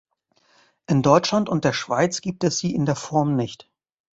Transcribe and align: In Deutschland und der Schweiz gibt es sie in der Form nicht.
In 0.87 1.03
Deutschland 1.03 1.47
und 1.47 1.63
der 1.63 1.73
Schweiz 1.73 2.21
gibt 2.21 2.43
es 2.43 2.57
sie 2.57 2.73
in 2.73 2.87
der 2.87 2.95
Form 2.95 3.35
nicht. 3.35 3.69